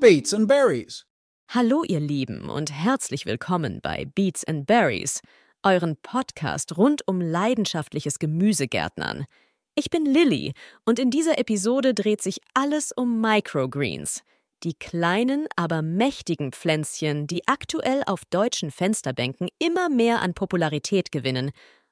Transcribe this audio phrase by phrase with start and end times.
[0.00, 1.04] Beets and Berries.
[1.48, 5.20] Hallo ihr Lieben und herzlich willkommen bei Beets and Berries,
[5.64, 9.24] euren Podcast rund um leidenschaftliches Gemüsegärtnern.
[9.74, 10.52] Ich bin Lilly
[10.84, 14.22] und in dieser Episode dreht sich alles um Microgreens,
[14.62, 21.50] die kleinen, aber mächtigen Pflänzchen, die aktuell auf deutschen Fensterbänken immer mehr an Popularität gewinnen,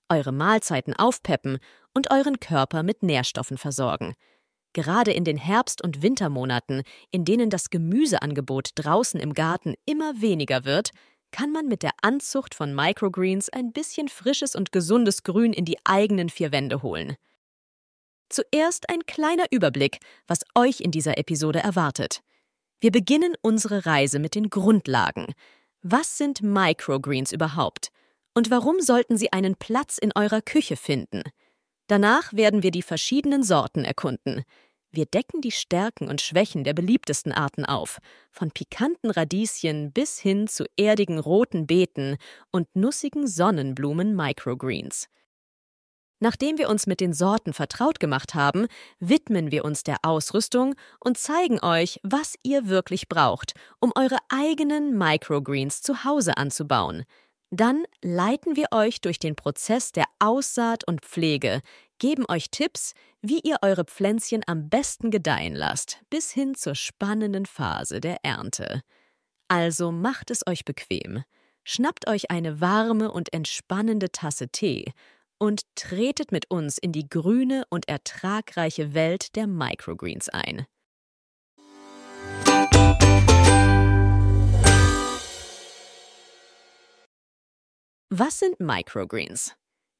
[0.08, 1.58] eure Mahlzeiten aufpeppen
[1.92, 4.14] und euren Körper mit Nährstoffen versorgen.
[4.76, 10.66] Gerade in den Herbst- und Wintermonaten, in denen das Gemüseangebot draußen im Garten immer weniger
[10.66, 10.90] wird,
[11.30, 15.78] kann man mit der Anzucht von Microgreens ein bisschen frisches und gesundes Grün in die
[15.84, 17.16] eigenen vier Wände holen.
[18.28, 22.20] Zuerst ein kleiner Überblick, was euch in dieser Episode erwartet.
[22.78, 25.32] Wir beginnen unsere Reise mit den Grundlagen.
[25.80, 27.88] Was sind Microgreens überhaupt?
[28.34, 31.22] Und warum sollten sie einen Platz in eurer Küche finden?
[31.86, 34.42] Danach werden wir die verschiedenen Sorten erkunden.
[34.96, 37.98] Wir decken die Stärken und Schwächen der beliebtesten Arten auf,
[38.30, 42.16] von pikanten Radieschen bis hin zu erdigen roten Beeten
[42.50, 45.08] und nussigen Sonnenblumen Microgreens.
[46.18, 51.18] Nachdem wir uns mit den Sorten vertraut gemacht haben, widmen wir uns der Ausrüstung und
[51.18, 57.04] zeigen euch, was ihr wirklich braucht, um eure eigenen Microgreens zu Hause anzubauen.
[57.50, 61.60] Dann leiten wir euch durch den Prozess der Aussaat und Pflege,
[61.98, 67.46] geben euch Tipps, wie ihr eure Pflänzchen am besten gedeihen lasst, bis hin zur spannenden
[67.46, 68.82] Phase der Ernte.
[69.48, 71.22] Also macht es euch bequem.
[71.64, 74.92] Schnappt euch eine warme und entspannende Tasse Tee
[75.38, 80.66] und tretet mit uns in die grüne und ertragreiche Welt der Microgreens ein.
[88.18, 89.54] Was sind Microgreens?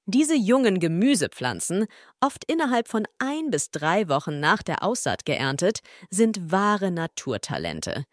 [0.06, 1.84] Diese jungen Gemüsepflanzen,
[2.18, 8.06] oft innerhalb von ein bis drei Wochen nach der Aussaat geerntet, sind wahre Naturtalente.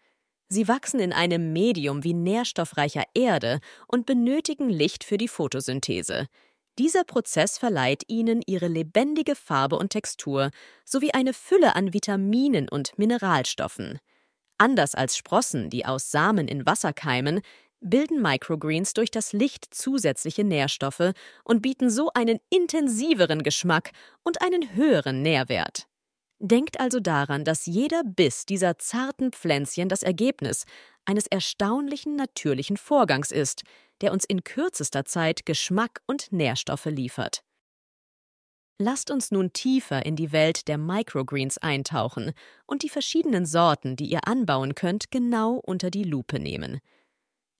[0.50, 6.26] Sie wachsen in einem Medium wie nährstoffreicher Erde und benötigen Licht für die Photosynthese.
[6.78, 10.50] Dieser Prozess verleiht ihnen ihre lebendige Farbe und Textur
[10.84, 14.00] sowie eine Fülle an Vitaminen und Mineralstoffen.
[14.58, 17.40] Anders als Sprossen, die aus Samen in Wasser keimen,
[17.84, 21.12] bilden Microgreens durch das Licht zusätzliche Nährstoffe
[21.44, 25.86] und bieten so einen intensiveren Geschmack und einen höheren Nährwert.
[26.40, 30.64] Denkt also daran, dass jeder Biss dieser zarten Pflänzchen das Ergebnis
[31.04, 33.62] eines erstaunlichen natürlichen Vorgangs ist,
[34.00, 37.44] der uns in kürzester Zeit Geschmack und Nährstoffe liefert.
[38.78, 42.32] Lasst uns nun tiefer in die Welt der Microgreens eintauchen
[42.66, 46.80] und die verschiedenen Sorten, die ihr anbauen könnt, genau unter die Lupe nehmen.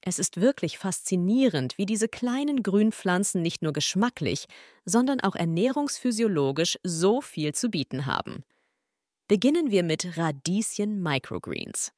[0.06, 4.44] Es ist wirklich faszinierend, wie diese kleinen Grünpflanzen nicht nur geschmacklich,
[4.84, 8.44] sondern auch ernährungsphysiologisch so viel zu bieten haben.
[9.28, 11.92] Beginnen wir mit Radieschen Microgreens.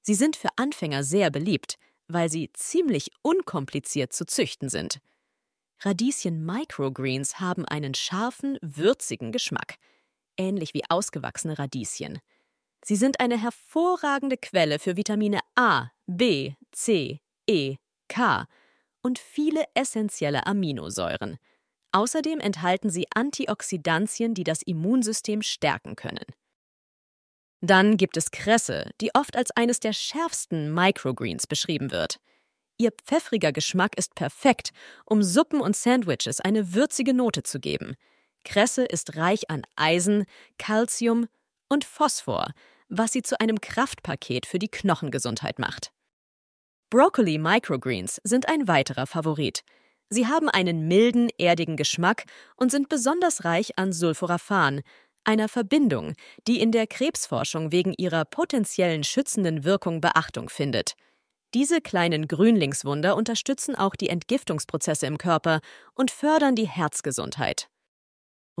[0.00, 1.78] Sie sind für Anfänger sehr beliebt,
[2.08, 4.98] weil sie ziemlich unkompliziert zu züchten sind.
[5.82, 9.76] Radieschen Microgreens haben einen scharfen, würzigen Geschmack,
[10.36, 12.18] ähnlich wie ausgewachsene Radieschen.
[12.84, 17.76] Sie sind eine hervorragende Quelle für Vitamine A, B, C, E,
[18.08, 18.46] K
[19.02, 21.38] und viele essentielle Aminosäuren.
[21.92, 26.24] Außerdem enthalten sie Antioxidantien, die das Immunsystem stärken können.
[27.60, 32.18] Dann gibt es Kresse, die oft als eines der schärfsten Microgreens beschrieben wird.
[32.78, 34.70] Ihr pfeffriger Geschmack ist perfekt,
[35.04, 37.94] um Suppen und Sandwiches eine würzige Note zu geben.
[38.44, 40.24] Kresse ist reich an Eisen,
[40.58, 41.28] Calcium
[41.68, 42.52] und Phosphor,
[42.88, 45.92] was sie zu einem Kraftpaket für die Knochengesundheit macht.
[46.92, 49.62] Broccoli Microgreens sind ein weiterer Favorit.
[50.10, 54.82] Sie haben einen milden, erdigen Geschmack und sind besonders reich an Sulforaphan,
[55.24, 56.12] einer Verbindung,
[56.46, 60.92] die in der Krebsforschung wegen ihrer potenziellen schützenden Wirkung Beachtung findet.
[61.54, 65.60] Diese kleinen Grünlingswunder unterstützen auch die Entgiftungsprozesse im Körper
[65.94, 67.70] und fördern die Herzgesundheit.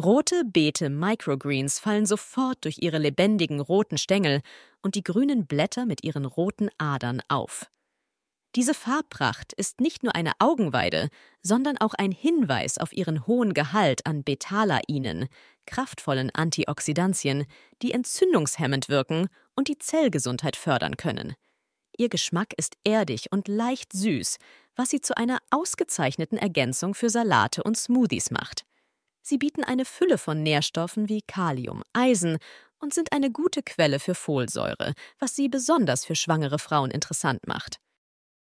[0.02, 4.40] Rote Beete Microgreens fallen sofort durch ihre lebendigen roten Stängel
[4.80, 7.71] und die grünen Blätter mit ihren roten Adern auf.
[8.54, 11.08] Diese Farbpracht ist nicht nur eine Augenweide,
[11.42, 15.28] sondern auch ein Hinweis auf ihren hohen Gehalt an Betalainen,
[15.66, 17.46] kraftvollen Antioxidantien,
[17.80, 21.34] die entzündungshemmend wirken und die Zellgesundheit fördern können.
[21.96, 24.36] Ihr Geschmack ist erdig und leicht süß,
[24.76, 28.64] was sie zu einer ausgezeichneten Ergänzung für Salate und Smoothies macht.
[29.22, 32.38] Sie bieten eine Fülle von Nährstoffen wie Kalium, Eisen
[32.80, 37.78] und sind eine gute Quelle für Folsäure, was sie besonders für schwangere Frauen interessant macht.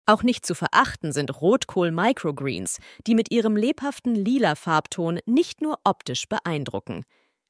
[0.06, 6.28] Auch nicht zu verachten sind Rotkohl-Microgreens, die mit ihrem lebhaften lila Farbton nicht nur optisch
[6.28, 7.04] beeindrucken.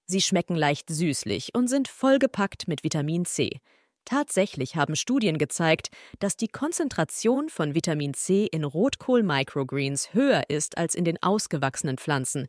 [0.06, 3.61] Sie schmecken leicht süßlich und sind vollgepackt mit Vitamin C.
[4.06, 5.88] Tatsächlich haben Studien gezeigt,
[6.20, 12.47] dass die Konzentration von Vitamin C in Rotkohl-Microgreens höher ist als in den ausgewachsenen Pflanzen.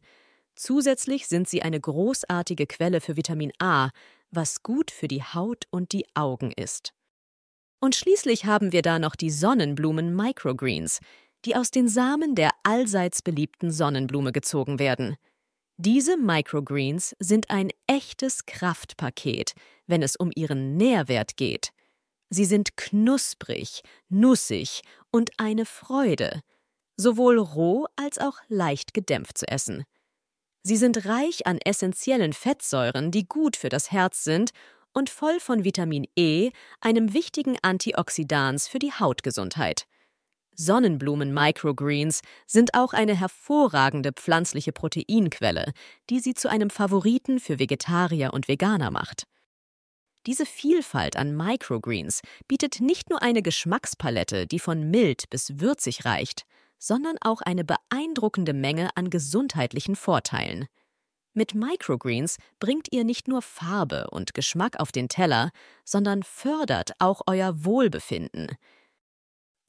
[0.56, 3.89] Zusätzlich sind sie eine großartige Quelle für Vitamin A,
[4.31, 6.94] was gut für die Haut und die Augen ist.
[7.79, 11.00] Und schließlich haben wir da noch die Sonnenblumen-Microgreens,
[11.45, 15.15] die aus den Samen der allseits beliebten Sonnenblume gezogen werden.
[15.77, 19.53] Diese Microgreens sind ein echtes Kraftpaket,
[19.85, 21.69] wenn es um ihren Nährwert geht.
[22.29, 24.81] Sie sind knusprig, nussig
[25.12, 26.41] und eine Freude,
[26.97, 29.83] sowohl roh als auch leicht gedämpft zu essen.
[30.63, 34.50] Sie sind reich an essentiellen Fettsäuren, die gut für das Herz sind
[34.93, 36.51] und voll von Vitamin E,
[36.81, 39.85] einem wichtigen Antioxidans für die Hautgesundheit.
[40.55, 45.71] Sonnenblumen-Microgreens sind auch eine hervorragende pflanzliche Proteinquelle,
[46.09, 49.27] die sie zu einem Favoriten für Vegetarier und Veganer macht.
[50.25, 56.43] Diese Vielfalt an Microgreens bietet nicht nur eine Geschmackspalette, die von mild bis würzig reicht,
[56.79, 60.67] sondern auch eine beeindruckende Menge an gesundheitlichen Vorteilen.
[61.37, 65.51] Mit Microgreens bringt ihr nicht nur Farbe und Geschmack auf den Teller,
[65.85, 68.47] sondern fördert auch euer Wohlbefinden–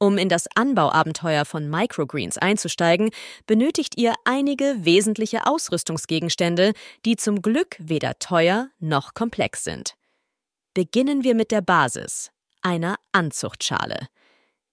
[0.01, 3.11] um in das Anbauabenteuer von Microgreens einzusteigen,
[3.47, 6.73] benötigt ihr einige wesentliche Ausrüstungsgegenstände,
[7.05, 9.95] die zum Glück weder teuer noch komplex sind.
[10.73, 12.31] Beginnen wir mit der Basis,
[12.63, 14.07] einer Anzuchtschale.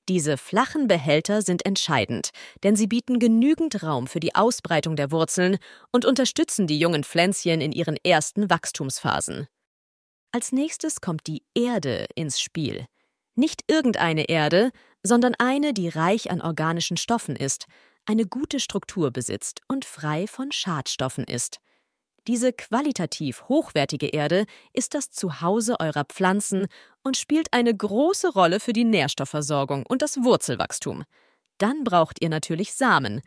[0.07, 2.29] Diese flachen Behälter sind entscheidend,
[2.63, 5.57] denn sie bieten genügend Raum für die Ausbreitung der Wurzeln
[5.91, 9.47] und unterstützen die jungen Pflänzchen in ihren ersten Wachstumsphasen.
[10.31, 12.85] Als nächstes kommt die Erde ins Spiel.
[13.35, 14.71] Nicht irgendeine Erde,
[15.01, 17.65] sondern eine, die reich an organischen Stoffen ist,
[18.05, 21.59] eine gute Struktur besitzt und frei von Schadstoffen ist.
[22.27, 26.67] Diese qualitativ hochwertige Erde ist das Zuhause eurer Pflanzen
[27.03, 31.03] und spielt eine große Rolle für die Nährstoffversorgung und das Wurzelwachstum.
[31.59, 33.21] Dann braucht ihr natürlich Samen.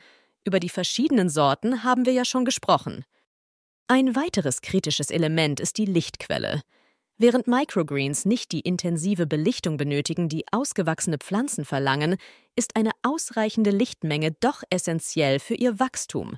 [0.44, 3.04] Über die verschiedenen Sorten haben wir ja schon gesprochen.
[3.86, 6.62] Ein weiteres kritisches Element ist die Lichtquelle.
[7.16, 12.16] Während Microgreens nicht die intensive Belichtung benötigen, die ausgewachsene Pflanzen verlangen,
[12.54, 16.36] ist eine ausreichende Lichtmenge doch essentiell für ihr Wachstum.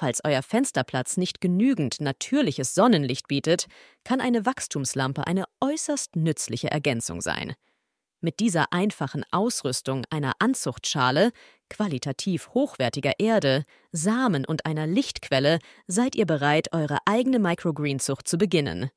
[0.00, 3.66] Falls euer Fensterplatz nicht genügend natürliches Sonnenlicht bietet,
[4.04, 7.56] kann eine Wachstumslampe eine äußerst nützliche Ergänzung sein.
[8.20, 11.32] Mit dieser einfachen Ausrüstung einer Anzuchtschale,
[11.68, 15.58] qualitativ hochwertiger Erde, Samen und einer Lichtquelle
[15.88, 18.90] seid ihr bereit, eure eigene Microgreenzucht zu beginnen.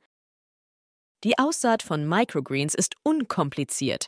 [1.24, 4.06] Die Aussaat von Microgreens ist unkompliziert.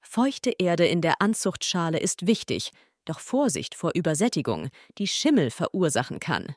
[0.00, 2.70] Feuchte Erde in der Anzuchtschale ist wichtig,
[3.08, 4.68] doch Vorsicht vor Übersättigung,
[4.98, 6.54] die Schimmel verursachen kann.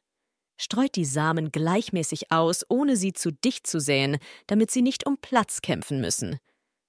[0.57, 4.18] Streut die Samen gleichmäßig aus, ohne sie zu dicht zu säen,
[4.48, 6.38] damit sie nicht um Platz kämpfen müssen.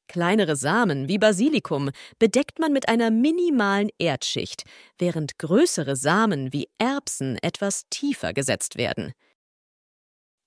[0.08, 4.64] Kleinere Samen wie Basilikum bedeckt man mit einer minimalen Erdschicht,
[4.98, 9.12] während größere Samen wie Erbsen etwas tiefer gesetzt werden.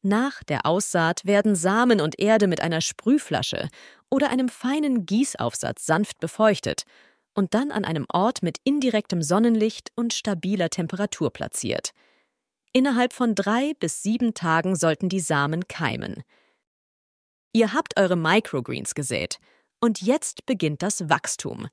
[0.01, 3.69] Nach der Aussaat werden Samen und Erde mit einer Sprühflasche
[4.11, 6.83] oder einem feinen Gießaufsatz sanft befeuchtet
[7.33, 11.91] und dann an einem Ort mit indirektem Sonnenlicht und stabiler Temperatur platziert.
[12.73, 16.23] Innerhalb von drei bis sieben Tagen sollten die Samen keimen.
[17.53, 19.39] Ihr habt eure Microgreens gesät
[19.79, 21.67] und jetzt beginnt das Wachstum.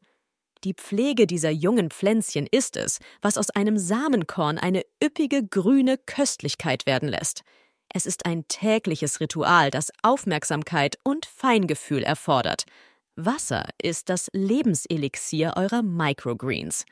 [0.62, 6.84] Die Pflege dieser jungen Pflänzchen ist es, was aus einem Samenkorn eine üppige grüne Köstlichkeit
[6.84, 7.42] werden lässt.
[7.92, 12.64] Es ist ein tägliches Ritual, das Aufmerksamkeit und Feingefühl erfordert.
[13.24, 16.84] Wasser ist das Lebenselixier eurer Microgreens.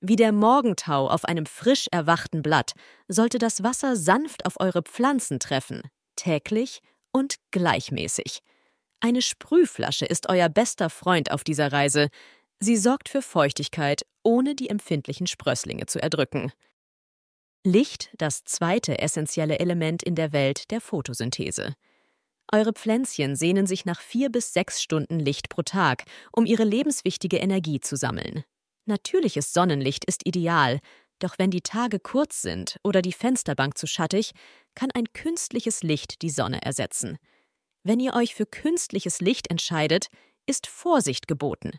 [0.00, 2.72] Wie der Morgentau auf einem frisch erwachten Blatt
[3.08, 5.82] sollte das Wasser sanft auf eure Pflanzen treffen,
[6.16, 6.80] täglich
[7.12, 8.40] und gleichmäßig.
[9.00, 12.08] Eine Sprühflasche ist euer bester Freund auf dieser Reise.
[12.60, 16.52] Sie sorgt für Feuchtigkeit, ohne die empfindlichen Sprösslinge zu erdrücken.
[17.64, 21.74] Licht das zweite essentielle Element in der Welt der Photosynthese.
[22.54, 27.38] Eure Pflänzchen sehnen sich nach vier bis sechs Stunden Licht pro Tag, um ihre lebenswichtige
[27.38, 28.44] Energie zu sammeln.
[28.84, 30.80] Natürliches Sonnenlicht ist ideal,
[31.18, 34.32] doch wenn die Tage kurz sind oder die Fensterbank zu schattig,
[34.74, 37.16] kann ein künstliches Licht die Sonne ersetzen.
[37.84, 40.08] Wenn ihr euch für künstliches Licht entscheidet,
[40.46, 41.70] ist Vorsicht geboten.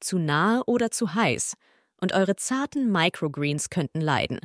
[0.00, 1.54] Zu nahe oder zu heiß,
[2.00, 4.40] und eure zarten Microgreens könnten leiden.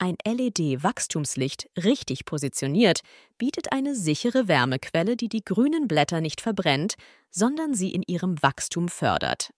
[0.00, 3.00] Ein LED-Wachstumslicht, richtig positioniert,
[3.36, 6.94] bietet eine sichere Wärmequelle, die die grünen Blätter nicht verbrennt,
[7.30, 9.50] sondern sie in ihrem Wachstum fördert.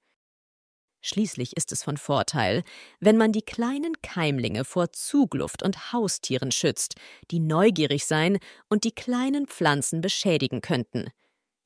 [1.03, 2.63] Schließlich ist es von Vorteil,
[3.01, 6.95] wenn man die kleinen Keimlinge vor Zugluft und Haustieren schützt,
[7.31, 11.11] die neugierig sein und die kleinen Pflanzen beschädigen könnten.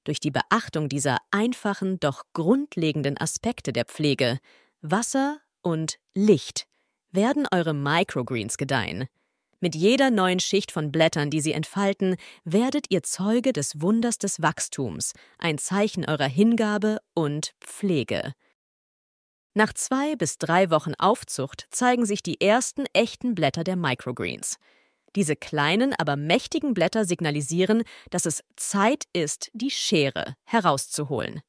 [0.03, 4.39] Durch die Beachtung dieser einfachen, doch grundlegenden Aspekte der Pflege
[4.83, 6.67] Wasser und Licht
[7.15, 9.07] werden eure Microgreens gedeihen.
[9.61, 14.43] Mit jeder neuen Schicht von Blättern, die sie entfalten, werdet ihr Zeuge des Wunders des
[14.43, 18.35] Wachstums, ein Zeichen eurer Hingabe und Pflege.
[19.55, 24.59] Nach zwei bis drei Wochen Aufzucht zeigen sich die ersten echten Blätter der Microgreens.
[25.15, 31.41] Diese kleinen, aber mächtigen Blätter signalisieren, dass es Zeit ist, die Schere herauszuholen.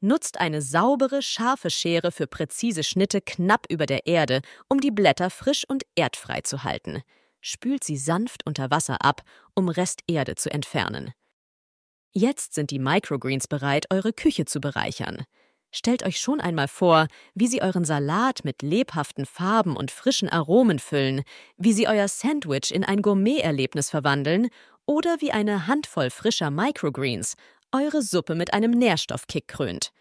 [0.00, 5.30] Nutzt eine saubere, scharfe Schere für präzise Schnitte knapp über der Erde, um die Blätter
[5.30, 7.02] frisch und erdfrei zu halten
[7.40, 9.22] spült sie sanft unter Wasser ab,
[9.54, 11.12] um Resterde zu entfernen.
[12.12, 15.24] Jetzt sind die Microgreens bereit, eure Küche zu bereichern.
[15.70, 20.78] Stellt euch schon einmal vor, wie sie euren Salat mit lebhaften Farben und frischen Aromen
[20.78, 21.22] füllen,
[21.58, 24.48] wie sie euer Sandwich in ein Gourmet-Erlebnis verwandeln
[24.86, 27.34] oder wie eine Handvoll frischer Microgreens
[27.72, 29.92] eure Suppe mit einem Nährstoffkick krönt.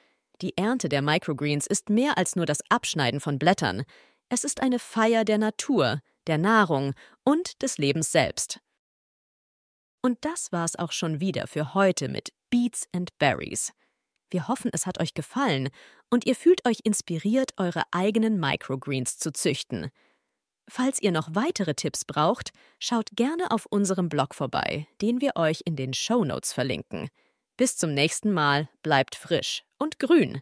[0.42, 3.84] Die Ernte der Microgreens ist mehr als nur das Abschneiden von Blättern.
[4.30, 6.94] Es ist eine Feier der Natur, der Nahrung
[7.24, 8.60] und des Lebens selbst.
[10.02, 13.74] Und das war's auch schon wieder für heute mit Beats and Berries.
[14.30, 15.70] Wir hoffen, es hat euch gefallen
[16.10, 19.90] und ihr fühlt euch inspiriert, eure eigenen Microgreens zu züchten.
[20.70, 25.62] Falls ihr noch weitere Tipps braucht, schaut gerne auf unserem Blog vorbei, den wir euch
[25.66, 27.10] in den Show Notes verlinken.
[27.58, 30.42] Bis zum nächsten Mal, bleibt frisch und grün.